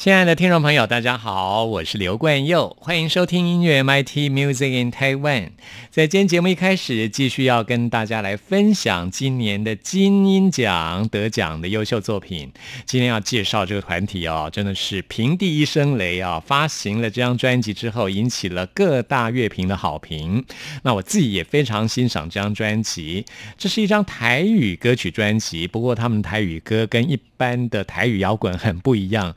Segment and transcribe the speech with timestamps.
[0.00, 5.50] 亲爱的听众朋友，大家好，我是刘冠佑，欢迎收听音乐 MIT Music in Taiwan。
[5.90, 12.50] 在今天节目一开始，继续要跟大家来分享今年的金音奖得奖的优秀作品。
[12.86, 16.40] 今天要介绍这个团体哦，真的是平地一声雷啊！
[16.40, 20.42] 发行了这张专辑之后，引起了各大乐评的好评。
[20.82, 23.26] 那我自己也非常欣赏这张专辑。
[23.58, 29.36] 这是一张台语歌曲专辑，不过他们台语歌跟一般的台语摇滚很不一样。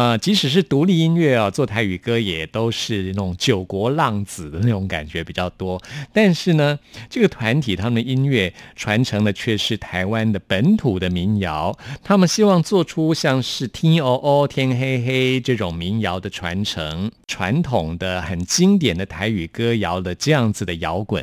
[0.00, 5.78] 呃即使是独立音乐啊，做台语歌也都是那种九国浪子的那种感觉比较多。
[6.10, 6.78] 但是呢，
[7.10, 11.78] 这个团体他们的音乐传承的却是台湾的本土的民谣。
[12.02, 21.22] 他们希望做出像是天哦哦天黑黑这种民谣的传承，传统的很经典的台语歌谣的这样子的摇滚。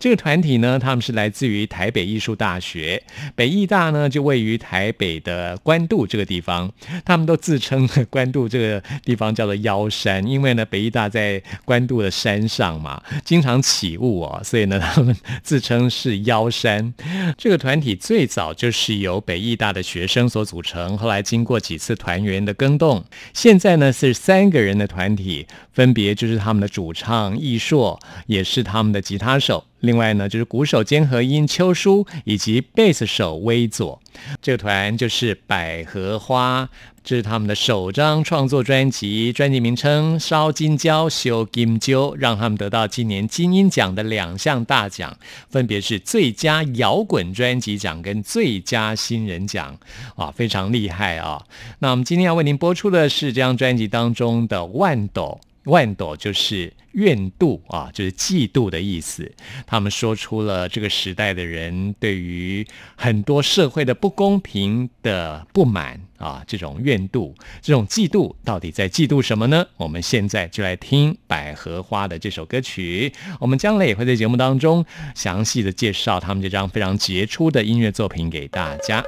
[0.00, 3.00] 这个团体呢，他们是来自于台北艺术大学，
[3.36, 6.72] 北艺大呢就位于台北的关渡这个地方。
[7.04, 7.88] 他们都自称。
[8.16, 16.94] 关渡这个地方叫做妖山，因为呢北医大在关渡的山上嘛，经常起雾哦，所以呢 他们自称是妖山。
[17.36, 29.66] 这个团体最早就是由北艺大的学生所组成，后来经过几次团员的更动，现在呢是三个人的团体，分别就是他们的主唱易硕，也是他们的吉他手。
[29.80, 34.00] 另外呢，就是鼓手兼和音秋叔以及贝斯手威佐，
[34.40, 36.68] 这个团就是百合花，
[37.04, 45.16] 这是他们的首张创作专辑，专辑名称《烧金蕉修金鸠》，让他们得到今年金鹰奖的两项大奖，
[45.50, 49.78] 分别是最佳摇滚专辑奖跟最佳新人奖，
[50.16, 51.44] 哇，非常厉害啊！
[51.80, 56.72] 那我们今天要为您播出的是这张专辑当中的《万斗》，万朵就是。
[56.96, 59.30] 怨妒啊，就是嫉妒的意思。
[59.66, 62.66] 他们说出了这个时代的人对于
[62.96, 69.66] 很多社会的不公平的不满啊，这种怨妒，这种嫉妒，到底在嫉妒什么呢？
[69.76, 73.12] 我们现在就来听百合花的这首歌曲。
[73.40, 74.84] 我们将来也会在节目当中
[75.14, 79.04] 详细的介绍他们这张非常杰出的音乐作品给大家。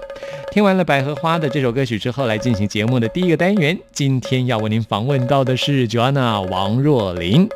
[0.52, 3.78] 听完了百合花的这首歌曲之后，来进行节目的第一个单元。
[3.92, 7.48] 今天要为您访问到的是 Joanna 王若琳。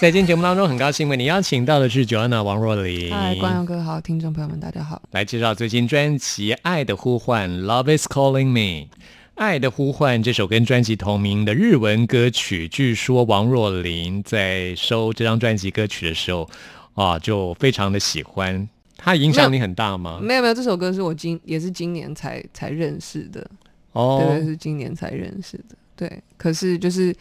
[0.00, 5.02] 在今天节目当中，很高兴为你邀请到的是 Joanna 王若琳，嗨，观众哥好，听众朋友们大家好。
[5.10, 8.86] 来介绍最新专辑《爱的呼唤》（Love Is Calling Me）。
[9.34, 16.48] 《爱的呼唤》这首跟专辑同名的日文歌曲，据说王若琳在收这张专辑歌曲的时候
[16.94, 18.66] 啊，就非常的喜欢。
[18.96, 20.18] 它影响你很大吗？
[20.22, 23.46] 没有没有，这首歌是我今也是今年才才认识的，
[23.92, 25.76] 哦，对，是今年才认识的。
[25.94, 27.14] 对，可是就是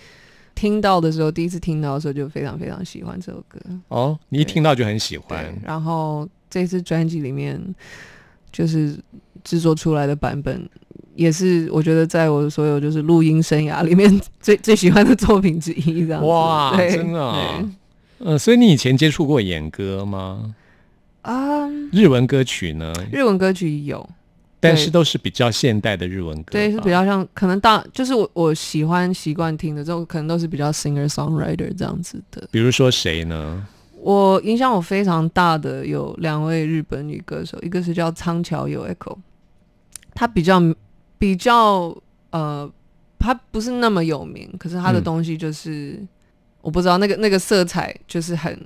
[0.60, 3.58] 听到的时候，第一次听到的时候就非常非常喜欢这首歌。
[3.88, 7.58] 哦，你一听到就很喜欢，然后这次专辑里面
[8.52, 8.94] 就是
[9.42, 10.70] 制作出来的版本，
[11.16, 16.06] 也是我觉得在我所有就是录音生涯里面最 最喜欢的作品之一。
[16.06, 17.72] 这样哇，真的、啊。
[18.18, 20.54] 呃，所以你以前接触过演歌吗？
[21.22, 22.92] 啊、日文歌曲呢？
[23.14, 24.10] 日文歌曲有，
[24.60, 32.48] 但是都是比较现代的日文歌，对，是比较像可能大，就是我我喜欢习惯听的这种，可能都是比较 singer songwriter 这样子的。
[32.52, 33.66] 比如说谁呢？
[34.02, 39.18] 我影响我非常大的有两位日本女歌手，一个是叫仓桥有 Echo，
[40.14, 40.62] 她比较
[41.18, 41.94] 比较
[42.32, 42.70] 呃，
[43.18, 46.02] 她不是那么有名，可是她的嗯东西就是、
[46.62, 48.58] 我不知道那个那个色彩就是很，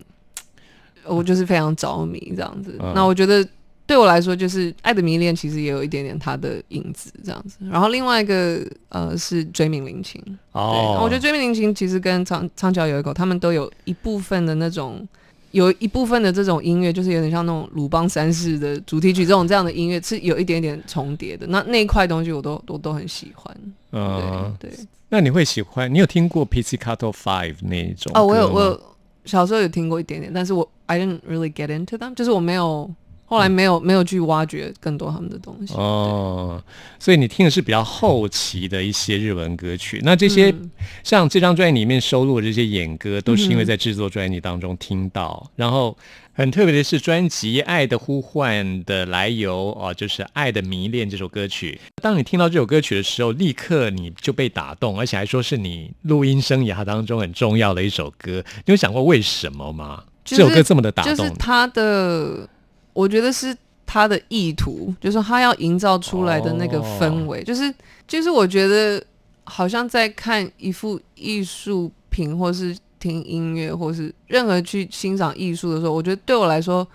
[1.05, 2.77] 我就是非常着迷这样子。
[2.79, 3.43] 嗯那我觉得
[3.85, 7.57] 对我来说，就是《爱的迷恋》其实也有一点点它的影子这样子。
[7.69, 15.05] 然后另外一个呃是追名林琴，对，哦，我觉得追名林琴其实跟长长桥有一口，他们都有一部分的那种，
[15.51, 21.45] 有一部分的这种音乐，就是有点像那种鲁邦三世的主题曲这种这样的音乐，是有一点点重叠的。
[21.47, 23.55] 那那一块东西我都我都很喜欢。
[23.91, 24.79] 嗯，对对。
[25.09, 25.93] 那你会喜欢？
[25.93, 28.81] 你有听过 Pizzicato Five 那一种哦，我有我有
[29.25, 32.89] 小时候有听过一点点，但是我 I didn't really get into them，就是我没有
[33.33, 35.73] 后来没有没有去挖掘更多他们的东西。
[35.73, 36.63] 哦，
[36.99, 39.99] 所以你听的是比较后期的一些日文歌曲。
[40.03, 40.69] 那这些、嗯
[41.03, 45.49] 像这张专辑里面收录的这些演歌，都是因为嗯在制作专辑当中听到。
[45.55, 45.97] 然后
[46.33, 51.79] 很特别的是，专辑《爱的呼唤》的来由哦，就是《爱的迷恋》这首歌曲。
[52.01, 58.43] 当你听到这首歌曲的时候，立刻你就被打动，而且还说是你录音生涯当中很重要的一首歌。
[58.65, 60.03] 你有想过为什么吗？
[60.23, 61.15] 就是这首歌这么的打动？
[61.15, 62.47] 就是他的，
[62.93, 67.73] 我觉得是他的意图，就是他要营造出来的那个氛围，就是
[68.07, 69.03] 就是我觉得
[69.43, 76.88] 好像在看一幅艺术品，或是听音乐，或是任何去欣赏艺术的时候，我觉得对我来说，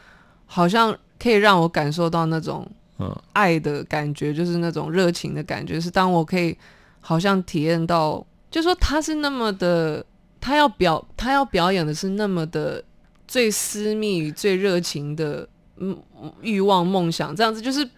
[0.47, 2.67] 好像可以让我感受到那种
[2.99, 3.15] 嗯。
[3.33, 6.57] 爱的感觉，就是那种热情的感觉，是当我可以
[7.01, 10.05] 好像体验到，就说他是那么的，
[10.41, 12.83] 他要表他要表演的是那么的
[13.29, 15.47] 最私密最热情的
[15.81, 15.97] 嗯
[16.43, 17.89] 欲望梦想，这样子就是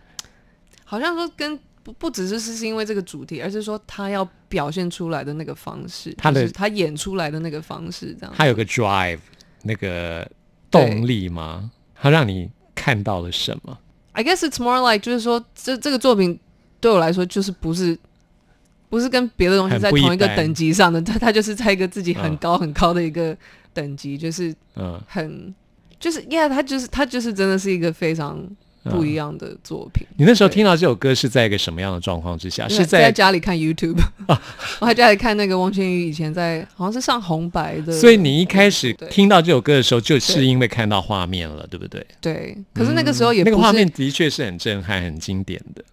[0.85, 9.19] 好像说跟不不只是是是因为这个主题，而是说他要表现出来的那个方式，他的就是他演出来的那个方式，这样子它有个 drive
[9.63, 10.31] 那个
[10.71, 11.71] 动力吗？
[11.95, 13.79] 他让你看到了什么
[14.13, 16.39] ？I guess it's more like 就是说，这这个作品
[16.81, 17.99] 对我来说就是不是
[18.89, 23.37] 不是跟别的东西在同一个等级上的，他他就是在一个自己很嗯高很高的一个
[23.73, 25.55] 等级，就是嗯，很
[26.01, 28.43] 就是，yeah，他就是他就是真的是一个非常
[28.85, 30.07] 不一样的作品。
[30.17, 32.67] 你那时候听到这首歌是在一个什么样的状况之下？
[32.67, 34.01] 是在，家里看 YouTube，
[34.81, 42.05] 我还家里看那个翁倩玉以前在好像是上红白的，所以你一开始听到这首歌的时候，就是因为看到画面了，对不对？
[42.21, 45.85] 对，可是那个时候也那个画面的确是很震撼、很经典的。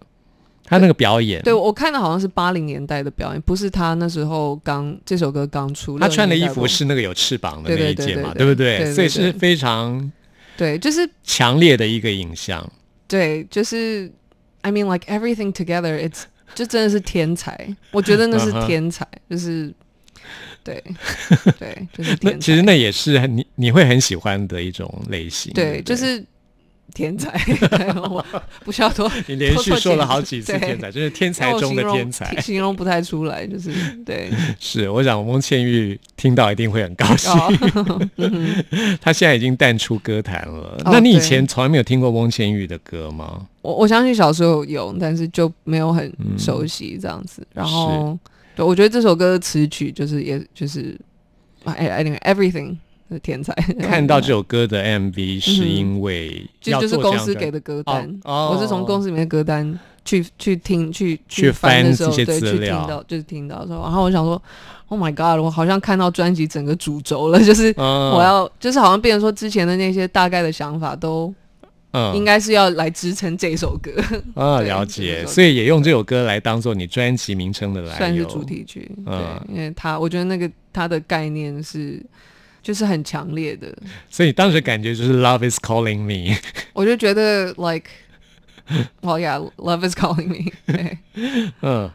[0.68, 5.98] 他那个表演，对我看的好像是八零年代的表演，不是他那时候刚这首歌刚出。
[5.98, 8.92] 他穿的衣60年代不服是那个有翅膀的那对一件嘛，对不对？
[8.92, 10.12] 所以是非常
[10.56, 12.70] 对，就是强烈的一个影像。
[13.06, 14.12] 对，就是
[14.60, 19.72] I mean like everything together, it's 就真的是天才，我觉得那是天才，就是
[20.62, 20.82] 对
[21.58, 22.38] 对，就是那天才。
[22.38, 25.52] 其实那也是你你会很喜欢的一种类型。
[25.54, 26.22] 对，不就是
[26.94, 27.32] 天才，
[28.10, 28.24] 我
[28.64, 32.34] 不需要多 你连续说了好几次天才，就是天才中的天才。
[32.40, 33.70] 形容不太出来，就是
[34.04, 34.30] 对。
[34.58, 37.30] 是，我想翁倩玉听到一定会很高兴。
[37.30, 38.08] 哦，
[39.00, 40.78] 她现在已经淡出歌坛了。
[40.84, 43.46] 哦那你以前从来没有听过翁倩玉的歌吗？
[43.62, 47.46] 我我相信小时候有，但是就没有很嗯熟悉这样子。
[47.52, 48.18] 然后，
[48.56, 50.98] 对我觉得这首歌的词曲就是，也就是，
[51.64, 52.76] 哎 everything 是
[53.20, 53.54] 天才。
[53.80, 64.42] 看到这首歌的 MV 是因为就要就是公司给的歌单，哦我是从公司里面的歌单去去听去去翻的时候，对，去听到就是听到的时候，然后我想说
[64.88, 68.10] ，Oh my God，我好像看到专辑整个主轴了， 就是嗯。
[68.10, 71.32] 我要就是好像变成说之前的那些大概的想法都
[71.92, 72.14] 嗯。
[72.16, 73.92] 应该是要来支撑这首歌，
[74.34, 78.90] 啊，了解，所以也用这首歌来当做你专辑名称的来，算是主题曲。
[79.04, 79.04] 嗯。
[79.46, 82.02] 对，因为它我觉得那个它的概念是
[82.62, 83.76] 就是很强烈的，
[84.10, 86.36] 所以当时感觉就是 Love is calling me，
[86.72, 87.84] 我就觉得 like。
[89.00, 90.98] Well, yeah, love is calling me 对。
[91.62, 91.90] 嗯，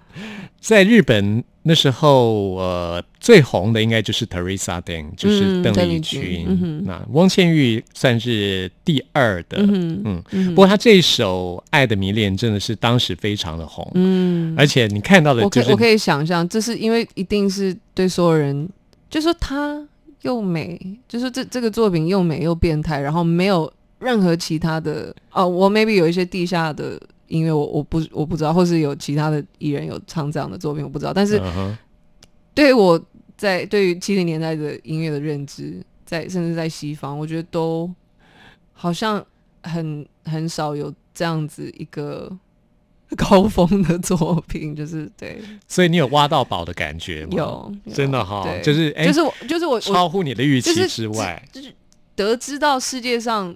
[0.59, 18.67] 在日本那时候，呃，最红的应该就是 Teresa Deng，就是邓丽嗯邓丽君那汪倩玉算是第二的，嗯嗯嗯不过她这一首《爱的迷恋》真的是当时非常的红，嗯，而且你看到的就是我可我可以想象，这是因为一定是对所有人，
[19.11, 19.79] 就说她
[20.23, 31.41] 又美，就是这这个作品又美又变态，然后没有任何其他的哦，我 maybe 有一些地下的音乐，我我不我不知道，或是有其他的艺人有唱这样的作品，我不知道，但是
[32.53, 33.01] 对于我
[33.37, 37.89] 在对于七零年代的音乐的认知，在甚至在西方，我觉得都
[38.73, 39.23] 好像
[39.63, 42.31] 很很少有这样子一个
[43.17, 47.31] 高峰的作品， 就是对所以你有挖到宝的感觉吗？
[47.37, 51.73] 有有真的哈就是哎就是我就是我我超乎你的预期之外就是
[52.15, 53.55] 得知到世界上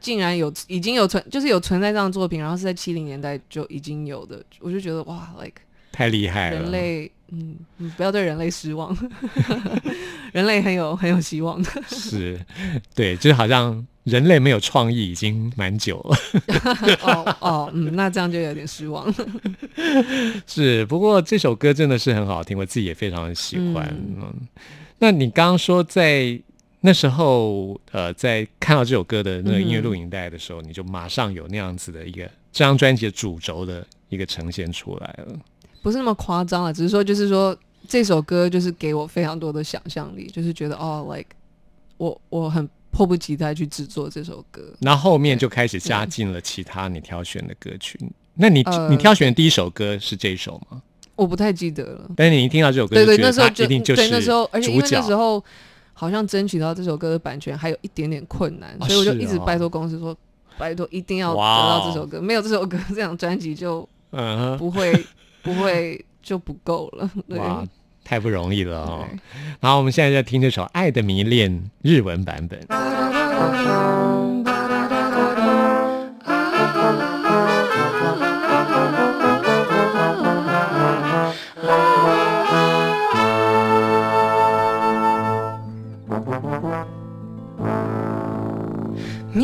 [0.00, 6.60] 竟然有已经有存就是有存在这样的作品，然后是在七零年代就已经有的，我就觉得哇，like 太厉害了。
[6.60, 8.94] 人类，嗯，嗯不要对人类失望，
[10.32, 11.70] 人类很有很有希望的。
[11.88, 12.38] 是，
[12.94, 16.16] 对，就是好像人类没有创意已经蛮久了。
[17.02, 19.14] 哦哦，嗯，那这样就有点失望了。
[20.46, 23.84] 是，不过这首歌真的是很好听，我自己也非常的喜欢。
[24.16, 24.32] 嗯，
[25.00, 26.40] 那你刚刚说在
[26.82, 32.22] 那时候，呃，在看到这首歌的那个音乐录影带的时候，你就马上有那样子的一个
[32.52, 35.36] 这张专辑的主轴的一个呈现出来了。
[35.82, 37.58] 不是那么夸张啊，只是说就是说
[37.88, 41.30] 这首歌就是给我非常多的想象力，就是觉得哦，like
[41.96, 44.62] 我我很迫不及待去制作这首歌。
[44.78, 48.00] 那后面就开始加进了其他你挑选的歌曲。
[48.32, 50.80] 那你、呃你挑选的第一首歌是这一首吗？
[51.14, 52.10] 我不太记得了。
[52.16, 55.42] 但是你一听到这首歌，对对，那时候就一定就是对那时候，而且因为那时候
[55.92, 60.16] 好像争取到这首歌的版权还有一点点困难，哦所以我就一直哦拜托公司说，
[60.56, 65.04] 拜托一定要得到这首歌，没有这首歌，这张专辑就嗯哼，不会
[65.42, 67.10] 不会就不够了。
[67.28, 67.62] 对，哇，
[68.05, 69.05] 太不容易了哦。
[69.09, 69.19] 对
[69.59, 71.51] 然后我们现在在听这首《爱的迷恋》
[71.81, 72.59] 日文版本。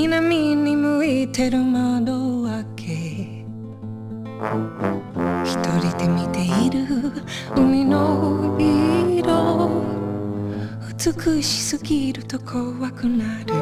[0.08, 3.38] 南に向いてる窓開け
[5.53, 7.13] 一人で見ている
[7.55, 9.83] 海の色。
[10.97, 13.53] 美しすぎると怖くなる。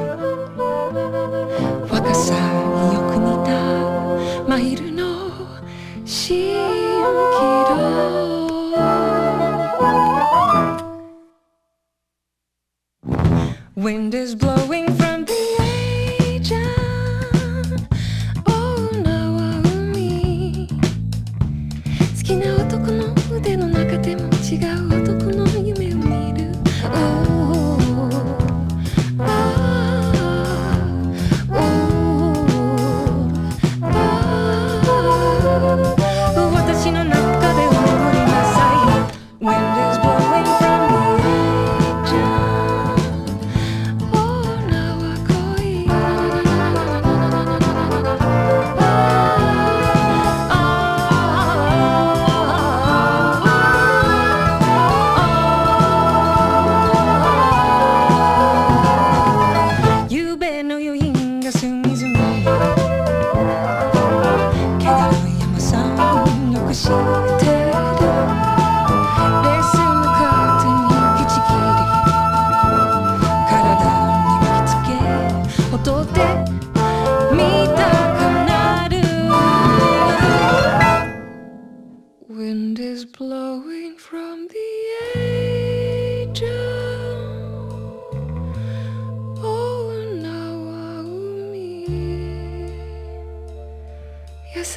[1.91, 3.51] 若さによく似た
[4.49, 5.03] マイルの
[6.05, 6.55] 蜃気
[7.71, 8.39] 楼
[13.75, 14.70] Wind is blowing
[24.50, 25.09] 違う男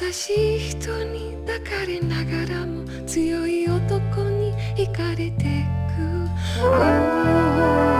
[0.02, 5.64] 優しい人に抱かれながらも強い男に惹かれて
[5.96, 7.93] く。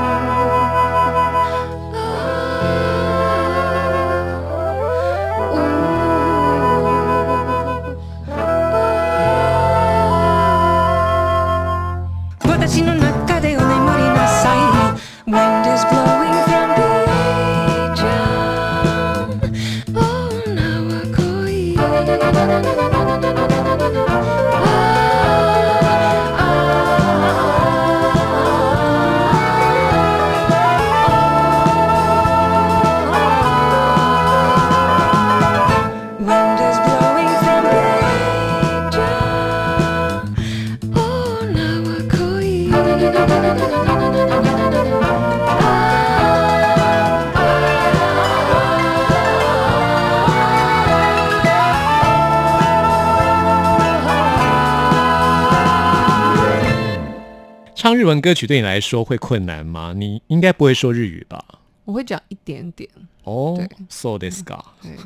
[58.15, 59.93] 文歌曲对你来说会困难吗？
[59.97, 61.45] 你应该不会说日语吧？
[61.85, 62.89] 我会讲一点点，
[63.25, 64.59] 哦对，so this guy。
[64.81, 64.97] 对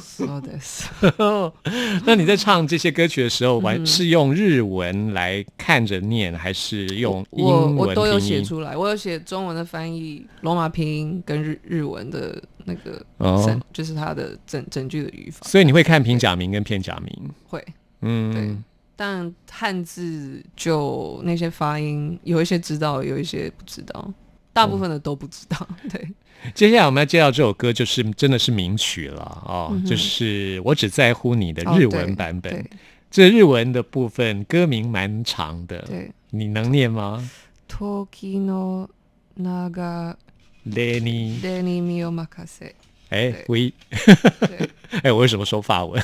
[0.00, 0.84] ，so this，
[2.06, 8.20] 那你在唱这些歌曲的时候，完是用日文来看着念，还是用英我文我都有？
[8.20, 17.30] 写出来，我有写中文的翻译、罗马拼音跟日日文的那个哦整，就是它的整整句的语法所以你会看平假名跟片假名？
[17.48, 17.64] 会。
[18.02, 18.62] 嗯，
[18.99, 24.13] 但汉字就那些发音，有一些知道，有一些不知道，
[24.53, 25.67] 大部分的都不知道。
[25.89, 26.09] 对，
[26.53, 32.53] 接下来我们要介绍这首歌，就是真的是名曲了哦，就是我只在乎你的日文版本。
[32.53, 32.77] 嗯哦对
[33.11, 37.29] 这日文的部分歌名蛮长的，对你能念吗
[37.69, 38.89] 時の
[39.37, 40.17] 長？
[40.67, 42.73] Lenny，でに身を任せ。
[43.10, 43.72] 哎对，We，
[44.46, 44.70] 对，
[45.02, 46.02] 哎， 我为什么说法文？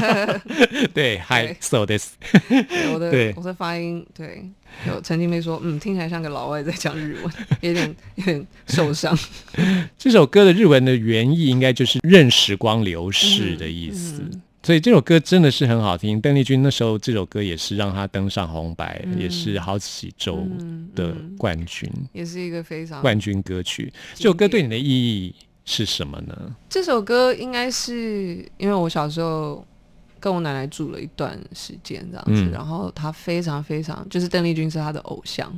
[0.94, 2.12] 对，Hi, so this，
[2.48, 4.44] 对我的对我的发音，对，
[4.86, 9.18] 有陈金妹说，嗯，听起来像个老外在讲日文，有点有点受伤。
[9.98, 14.22] 这首歌的日文的原意应该就是任时光流逝的意思。
[14.22, 20.46] 嗯所以这首歌真的是很好听，邓丽君那时候这首歌也是让她登上红白，嗯也是好几周
[20.96, 23.90] 的冠军、也是一个非常冠军歌曲。
[24.14, 25.34] 这首歌对你的意义
[25.70, 26.56] 是什么呢？
[26.70, 29.62] 这首歌应该是因为我小时候
[30.18, 35.52] 跟我奶奶住了一段时间这样子，嗯然后她非常非常就是邓丽君是她的偶像，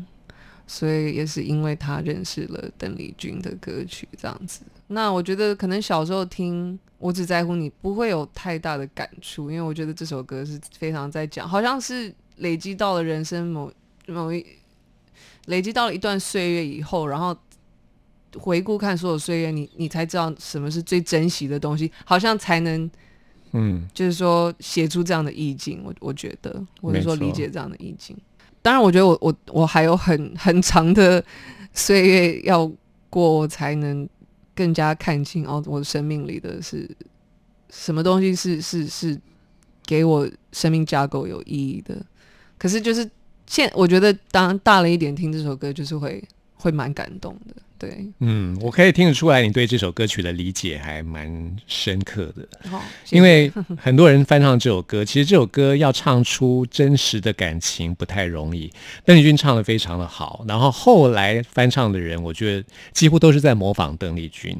[0.67, 4.63] 所以也是因为她认识了邓丽君的歌曲这样子。
[4.89, 13.73] 那我觉得可能小时候听《我只在乎你》不会有太大的感触，因为我觉得这首歌是非常在讲，好像是累积到了人生某
[14.09, 14.45] 某一
[15.47, 17.37] 累积到了一段岁月以后，然后
[18.39, 22.91] 回顾看所有岁月，你你才知道什么是最珍惜的东西，好像才能
[23.53, 25.83] 嗯，就是说写出这样的意境。
[25.85, 28.17] 我我觉得，或者说理解这样的意境。
[28.63, 31.25] 当然，我觉得我我我还有很很长的
[31.73, 32.71] 岁月要
[33.09, 34.09] 过，我才能
[34.55, 36.89] 更加看清哦，我的生命里的是
[37.71, 39.19] 什么东西是是是
[39.85, 41.97] 给我生命架构有意义的。
[42.59, 43.11] 可是就是
[43.47, 46.23] 现我觉得当大了一点听这首歌，就是会
[46.55, 47.55] 会蛮感动的。
[47.81, 52.47] 对，嗯，我可以听得出来，你对这首歌曲的理解还蛮深刻的。
[52.69, 58.71] 好，因为很多人翻唱这首歌，其实这首歌要唱出真实的感情不太容易。
[59.03, 64.55] 邓丽君唱的非常的好，然后后来翻唱的人，我觉得几乎都是在模仿邓丽君。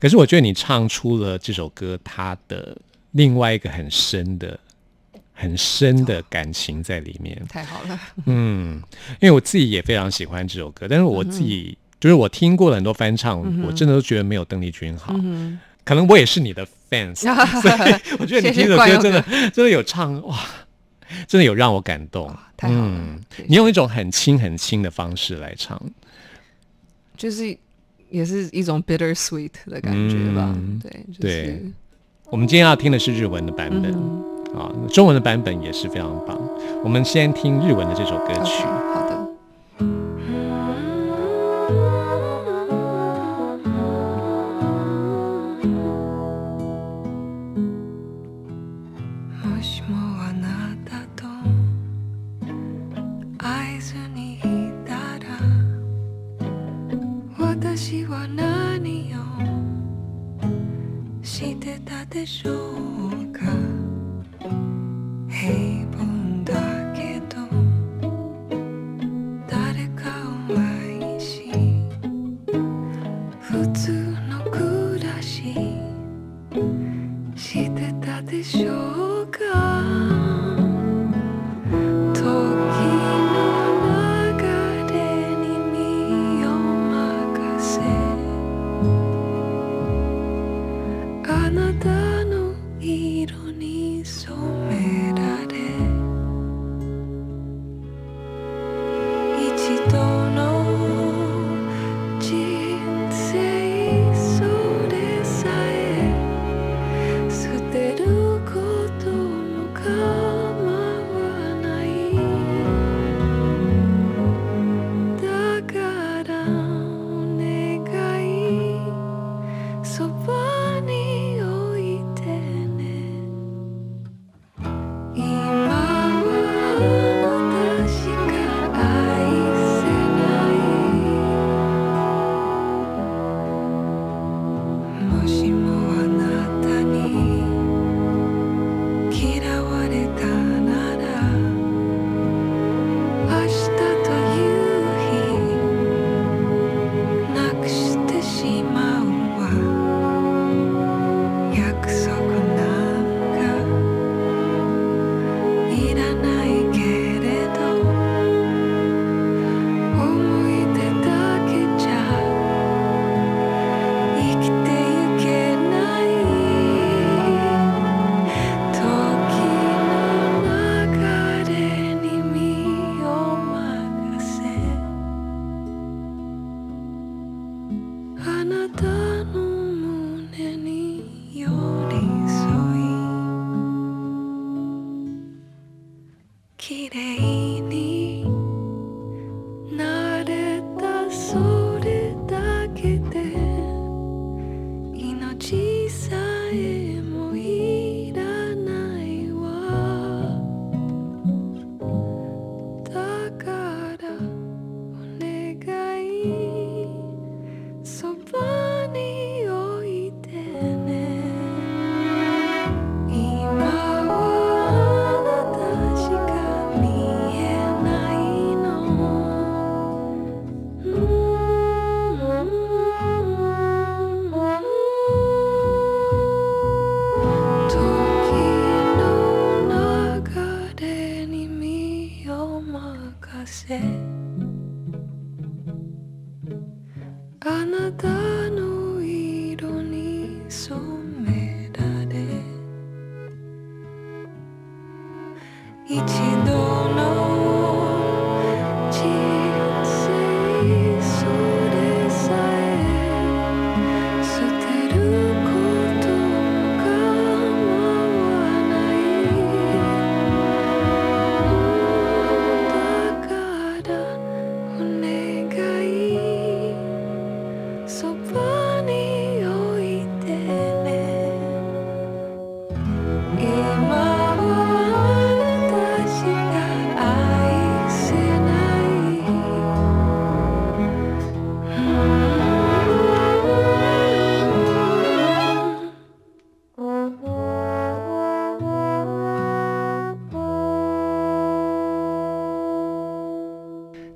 [0.00, 2.76] 可是我觉得你唱出了这首歌它的
[3.12, 4.58] 另外一个很深的、
[5.32, 7.40] 很深的感情在里面。
[7.48, 8.82] 太好了，嗯，
[9.20, 15.14] 因为我自己也非常喜欢这首歌，但是我自己、就是我听过了很多翻唱，我真的都觉得没有邓丽君好。
[15.84, 17.16] 可能我也是你的 fans，
[17.60, 20.38] 所以我觉得你听的歌真的真的有唱哇，
[21.28, 22.34] 真的有让我感动。
[22.56, 25.80] 太好了你用一种很轻很轻的方式来唱，
[27.16, 27.56] 就是
[28.10, 30.54] 也是一种 bitter sweet 的感觉吧。
[30.56, 31.62] 嗯对，就是、对
[32.26, 36.38] 我们今天要听的是日文的版本、嗯啊，中文的版本也是非常棒。
[36.84, 38.62] 我们先听日文的这首歌曲。
[38.62, 38.99] OK，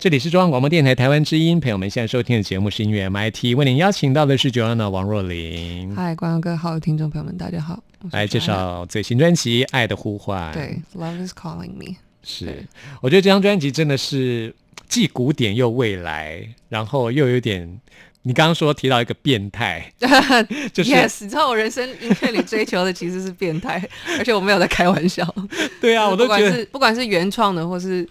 [0.04, 10.52] 这里是中央广播电台台湾之音，朋友们现在收听的节目是音乐 MIT，为您邀请到的是 Joanna 王若琳，嗨，关哥好，听众朋友们，大家好，来介绍最新专辑《爱的呼唤》。
[10.52, 12.66] 对，Love is calling me，是对，
[13.00, 14.54] 我觉得这张专辑真的是
[14.86, 17.80] 既古典又未来，然后又有点，
[18.24, 19.90] 你刚刚说提到一个变态，
[20.74, 23.82] 就是 yes，你知道我人生音乐里追求的其实是变态，
[24.18, 25.26] 而且我没有在开玩笑。
[25.80, 28.06] 对啊，我都觉得是不管是原创的或是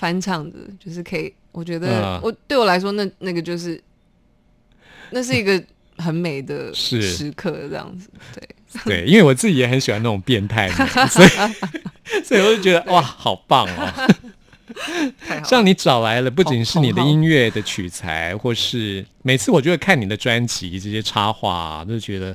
[0.00, 3.78] 翻唱的，就是可以，我觉得嗯我对我来说，那那个就是
[5.10, 5.62] 那是一个
[5.98, 8.08] 很美的 是时刻，这样子。
[8.34, 8.48] 对，
[9.04, 11.28] 对，因为我自己也很喜欢那种变态的， 所以
[12.24, 14.08] 所以我就觉得哇，好棒哦！
[15.44, 22.34] 像你找来了，不仅是你的音乐的取材，或是每次我就会看你的专辑这些插画、啊，都觉得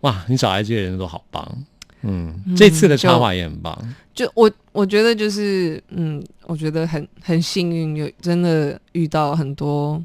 [0.00, 1.64] 哇，你找来这些人都好棒。
[2.02, 3.94] 嗯，这次的插画也很棒。
[4.14, 10.04] 就我我觉得就是嗯，我觉得很很幸运，有真的遇到很多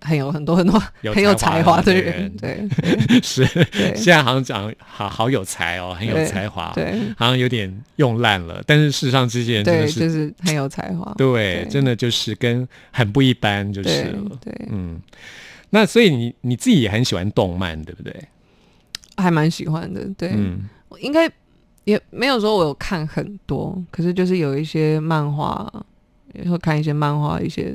[0.00, 2.68] 很有很多很多有很有才才华的人人，对
[3.22, 8.60] 是，对现在好像讲好好有才哦，很有才华，对好像有点用烂了。
[8.66, 14.12] 但是事实上，这些人真对，的是就是很有才华，对，真的就是跟很不一般就是。
[14.40, 15.00] 对，嗯，
[15.70, 18.12] 那所以你你自己也很喜欢动漫，对不对？
[19.16, 21.30] 还蛮喜欢的，对，嗯，我应该
[21.84, 25.72] 也没有说我有看很多，可是就是有一些漫画，
[26.34, 27.74] 也会看一些漫画，一些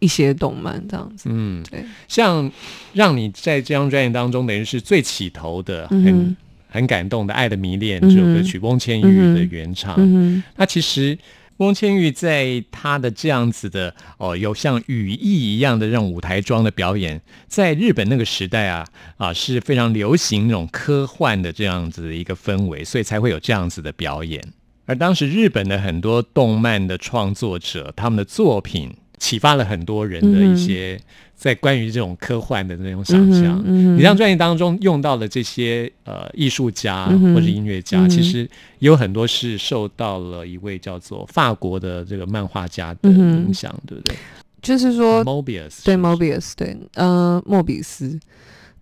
[0.00, 1.30] 一些动漫这样子。
[1.32, 2.50] 嗯，对，像
[2.92, 6.36] 让你在这张专辑当中，等于是最起头的，很、
[6.68, 9.94] 很感动的《爱的迷恋》这首歌曲，翁千玉的原唱。
[9.96, 11.18] 嗯那其实
[11.58, 24.42] 翁千玉在他的这样子的哦，有像羽翼一样的这种舞台装的表演，在日本那个时代啊啊是非常流行那种科幻的这样子的一个氛围，所以才会有这样子的表演。
[24.86, 31.00] 而当时日本的很多动漫的创作者，他们的作品启发了很多人的一些
[31.34, 33.58] 在关于这种科幻的那种想象。
[33.66, 38.40] 嗯嗯你像专辑当中用到的这些呃艺术家或者音乐家，嗯其实
[38.78, 44.16] 也有很多是受到了一位叫做法国的这个漫画家的影响，对不对，
[44.62, 48.18] 就是说，？Mobius 对 Mobius，对，呃，莫比斯，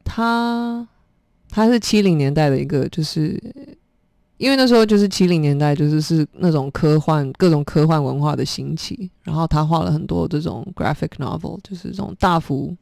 [0.05, 0.87] 他
[1.51, 3.40] 他是七零年代的一个，就是
[4.38, 12.77] 因为那时候就是七零年代，就是是那种科幻各种科幻文化的兴起，然后他画了很多这种 graphic novel，就是这种大幅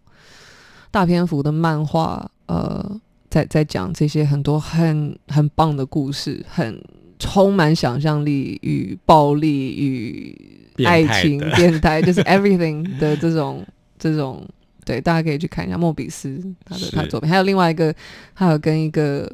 [0.90, 6.82] 大篇幅的漫画，呃，在在讲这些很多很很棒的故事，很
[7.18, 13.64] 充满想象力与暴力与爱情、变态，就是 everything 的这种
[13.96, 14.44] 这种，
[14.84, 17.94] 对，大家可以去看一下莫比斯他的他的作品，还有另外一个，
[18.34, 19.30] 还有跟一个，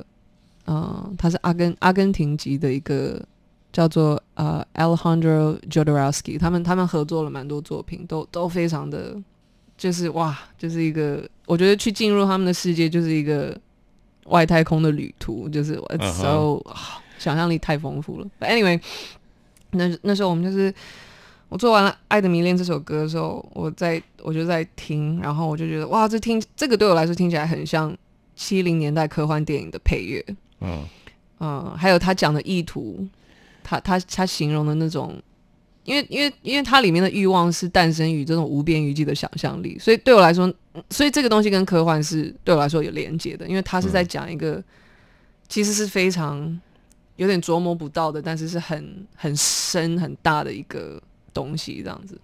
[0.71, 3.21] 呃，他是阿根阿根廷籍的一个
[3.73, 9.21] 叫做呃 Alejandro Jodorowsky，他们他们合作了蛮多作品，都都非常的，
[9.77, 13.59] 就是哇，就是一个我觉得去进入他们的世界就是一个
[14.27, 15.75] 外太空的旅途，就是
[16.23, 16.63] so、
[17.19, 18.27] 想象力太丰富了。
[18.39, 18.81] But anyway，
[19.73, 20.73] 那那时候我们就是
[21.49, 27.93] 我做完了《爱的迷恋》这首歌的时候，我在我就在听，然后我就觉得哇，这听这个对我来说听起来很像
[28.37, 30.25] 七零年代科幻电影的配乐。
[30.61, 30.85] 嗯
[31.41, 33.07] 嗯，还有他讲的意图，
[33.63, 35.21] 他他他形容的那种，
[35.85, 40.53] 因为因为因为它里面的欲望是诞生于这种无边无际的想象力，所以对我来说，
[40.91, 44.63] 所以这个东西跟科幻是对我来说有连接的，因为他是在讲一个、
[45.49, 46.61] 其实是非常
[47.17, 52.21] 有点琢磨不到的，但是是很很深很大的一个东西，这样子。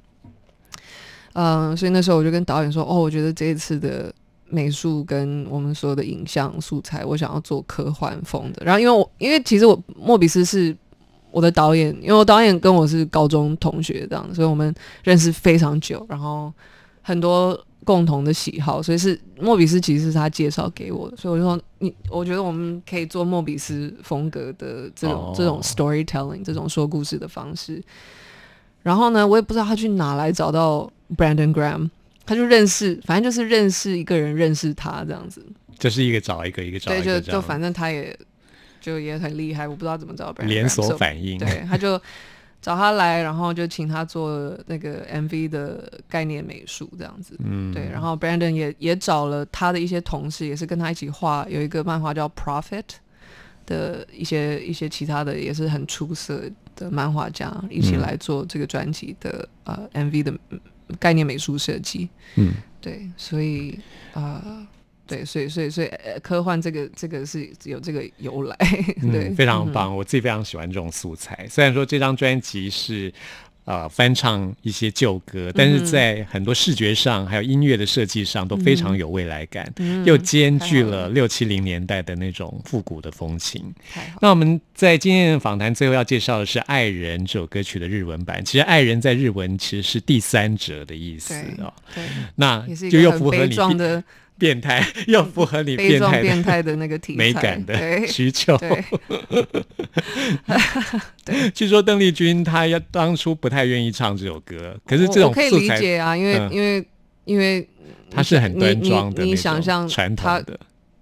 [1.32, 4.14] 嗯，所以那时候我就跟导演说，哦，我觉得这一次的
[4.48, 8.64] 美术跟我们所有的影像素材，我想要做科幻风的。
[8.64, 10.76] 然后因为我因为其实我莫比斯是
[11.30, 16.52] 我的导演，因为我导演跟我是高中同学这样，所以我们认识非常久，然后
[17.02, 27.82] 很多共同的喜好，所以是莫比斯其实是他介绍给我的，所以我就说你，我觉得我们可以做莫比斯风格的这种、哦这种 storytelling 这种说故事的方式。
[28.82, 31.90] 然后呢，我也不知道他去哪来找到 Brandon Graham，
[32.26, 35.46] 他就认识，反正就是认识一个人认识他这样子。
[35.78, 38.18] 就是一个找一个，一个找对，一个，这样就就反正他也
[38.80, 41.38] 就也很厉害，我不知道怎么找 Brandon 连锁反应。
[41.38, 42.00] 对，他就
[42.62, 47.38] 找他来，然后就请他做那个 MV 的概念美术这样子。
[47.44, 52.84] 嗯，对，然后 Brandon 也也找了他的一些同事，也是跟他一起画，有一个漫画叫 Profit
[53.66, 56.42] 的一些一些其他的也是很出色
[56.74, 60.60] 的漫画家，一起嗯来做这个专辑的、呃 MV 的嗯
[60.98, 62.08] 概念美术设计。
[62.36, 63.78] 嗯，对，所以
[64.12, 64.66] 啊、呃
[65.08, 68.56] 对，所以所以所以、呃、科幻这个这个是有这个由来，
[69.12, 71.46] 对，嗯，非常嗯棒，我自己非常喜欢这种素材。
[71.48, 73.12] 虽然说这张专辑是
[73.66, 83.62] 呃翻唱一些旧歌，但嗯是在很多视觉上还有音乐的设计上都非常有未来感，嗯又兼具了六七零年代的那种复古的风情。
[84.22, 88.42] 那我们在今天的访谈最后要介绍的是《爱人》这首歌曲的日文版。
[88.42, 92.04] 其实“爱人”在日文其实是第三者的意思对哦，对，
[92.36, 94.02] 那就又符合你的
[94.38, 98.56] 变态， 又符合你变态的变态的那个题材美感的需求。
[101.24, 106.52] 对，据说邓丽君她要当初不太愿意唱这首歌，可是这种可以理解啊，因为、嗯。
[106.52, 106.86] 因为
[107.24, 107.68] 因为
[108.10, 110.58] 她是很端庄的你想象传统的，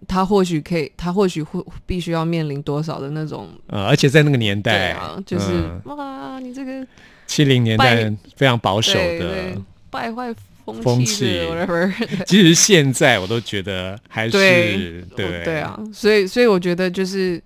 [0.09, 5.81] 他或许可以，他或许会必须要面临多少的那种，呃，而且在那个年代，啊，就是、嗯。
[5.85, 6.87] 哇，你这个
[7.27, 9.55] 七零年代败非常保守的。
[9.91, 11.53] 败坏风风气的气。
[11.53, 11.93] whatever，
[12.27, 15.45] 即使现在我都觉得还是对对。
[15.45, 17.43] 对啊，所以所以我觉得就是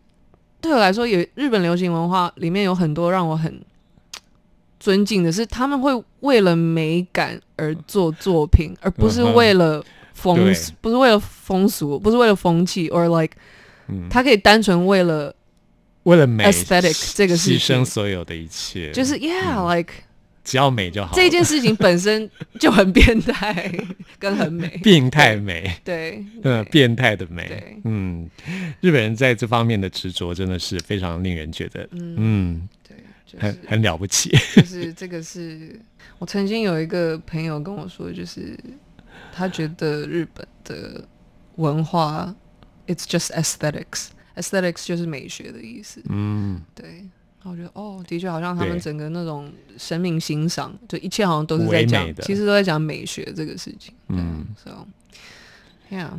[0.61, 3.61] 对我来说，有日本流行文化里面有很多让我很
[4.81, 10.37] 尊敬的是，他们会为了美感而做作品，而不是为了风
[10.81, 13.37] 不是为了风俗，不是为了风气，or like
[13.88, 15.35] 嗯，他可以单纯为了
[16.04, 19.92] 为了美 aesthetic 这个事牺牲所有的一切，就是 yeah like
[20.48, 21.14] 只要美就好。
[21.14, 23.70] 这件事情本身就很变态
[24.18, 27.46] 跟很美， 病态美，对，呃，变态的美。
[27.46, 28.26] 对，嗯，
[28.80, 34.30] 日本人在这方面的执着真的是非常令人觉得，嗯，对，就是很很了不起。
[34.56, 35.78] 就是这个是
[36.18, 38.58] 我曾经有一个朋友跟我说，就是
[39.30, 41.06] 他觉得日本的
[41.56, 42.34] 文化
[42.87, 46.02] ，it's just aesthetics，aesthetics 就是美学的意思。
[46.08, 47.04] 嗯，对，
[47.44, 53.94] 我觉得哦，的确好像他们整个那种生命欣赏，就一切好像都是在讲唯美，的其实都在讲美学这个事情。
[54.09, 54.70] 对嗯，so
[55.90, 56.11] yeah。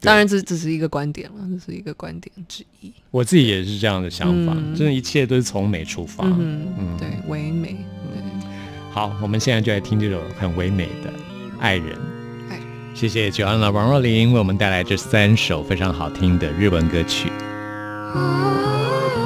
[0.00, 2.92] 当然，这只是一个观点了，这是一个观点之一。
[3.12, 6.24] 我自己也是这样的想法，嗯真的，一切都是从美出发。
[6.24, 7.76] 嗯嗯，对，唯美，
[8.12, 8.50] 对。
[8.90, 11.10] 好，我们现在就来听这首很唯美的
[11.60, 11.86] 《爱人》。
[12.50, 12.58] 爱
[12.94, 17.30] 谢谢九安的王若琳为我们带来这三首非常好听的日文歌曲。
[18.14, 19.21] あ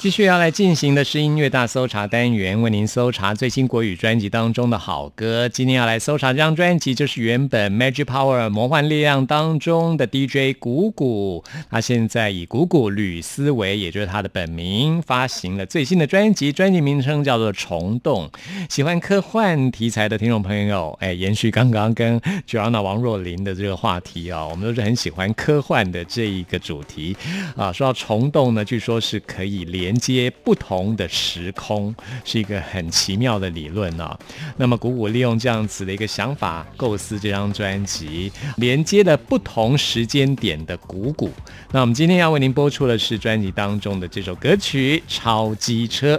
[0.00, 5.46] 继续要来进行的是音乐大搜查单元，为您搜查最新国语专辑当中的好歌。
[5.46, 18.26] 今天要来搜查这张专辑，就是原本《Magic Power》魔幻力量当中的 DJ 谷谷，他现在以谷谷吕思维，也就是他的本名，发行了最新的专辑，专辑名称叫做《虫洞》。
[18.74, 27.14] 喜欢科幻题材的听众朋友，哎，延续刚刚跟 Joanna 王若琳的这个话题啊，我们都是很喜欢科幻的这一个主题
[27.54, 27.70] 啊。
[27.70, 31.92] 说到虫洞呢，据说是可以连连接不同的时空，
[32.24, 34.16] 是一个很奇妙的理论啊。
[34.56, 41.32] 那么谷谷利用这样子的一个想法构思这张专辑，连接了不同时间点的谷谷。
[41.72, 46.14] 那我们今天要为您播出的是专辑当中的这首歌曲《超机车》。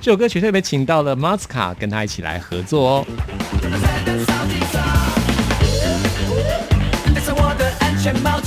[0.00, 3.06] 这首歌曲特别请到了马斯卡跟他一起来合作哦。
[7.14, 8.40] 戴上我的安全帽，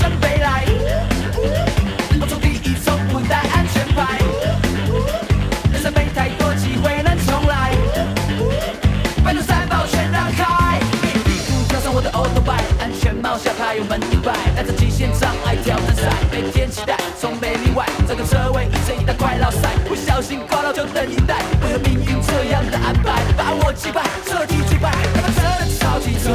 [13.76, 17.86] 有门一摆，带着极限障碍挑战赛，每天期待从没例外。
[18.08, 21.44] 这个车位一阵一大快老塞，不小心挂到就等一待。
[21.62, 24.92] 为何命运这样的安排，把我击败，彻底击败？
[25.14, 26.32] 他们车的超级车，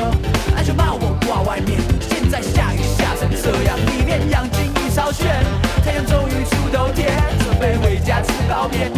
[0.55, 1.81] 安全帽我挂外面，
[2.11, 5.43] 现在下雨下成这样，里面氧气已超炫，
[5.83, 7.09] 太阳终于出头天，
[7.41, 8.93] 准备回家吃泡面，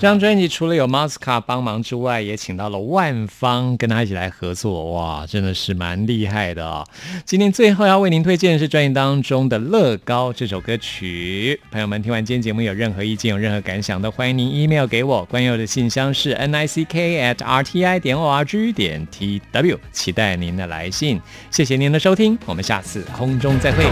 [0.00, 6.82] 这张专辑除了有 Mosca 帮忙之外，也请到了万芳跟他一起来合作，哇，真的是蛮厉害的哦。
[7.26, 11.60] 今天最后要为您推荐的是专辑当中的《乐高》这首歌曲。
[11.70, 19.06] 朋友们听完今天节目有任何意见、有任何感想都欢迎您 email 给我，关佑的信箱是 n i c k at r t i 点 o r g 点
[19.08, 21.20] t w，期待您的来信。
[21.50, 23.84] 谢谢您的收听，我们下次空中再会。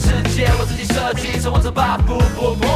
[0.00, 2.66] 世界我自己设计，生活着吧，不不不。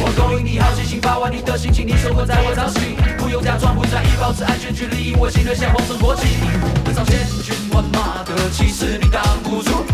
[0.00, 6.36] 我勾引你好奇心，把玩你的心情，你生活在我掌心，不用假装不在意，保持安全距离，我心略像黄色国旗。
[6.84, 9.87] 横扫千军万马的气势，你挡不住。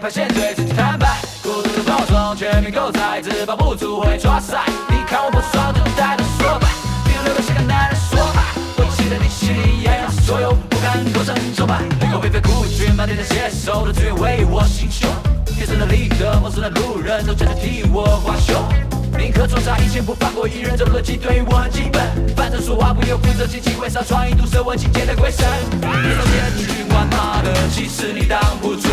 [0.00, 1.18] 装乖，给排线对自己坦白。
[1.42, 4.58] 孤独的包装，全面狗仔，自保不足会抓塞。
[4.88, 6.68] 你看我不爽就带着说吧，
[7.04, 8.54] 别留个性感男人说吧。
[8.76, 11.80] 我期待你心里也有所有不敢构成筹码。
[12.00, 15.08] 能够被飞孤军满天的携手的资源为我心胸。
[15.46, 18.99] 天生的利刃陌生的路人都站着替我画胸。
[19.20, 22.00] 宁可装傻，一千不放过一人，这逻辑对我很基本。
[22.34, 25.46] 反正说话不由负责，轻轻挥洒创意，毒舌文情节的鬼神。
[25.78, 28.88] 别走千军万马的气势，你挡不住。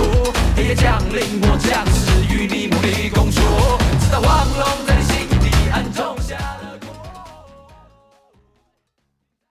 [0.53, 3.39] 黑夜降临，我将死与你梦里共处，
[4.01, 6.56] 直到黄龙在你心底暗中下。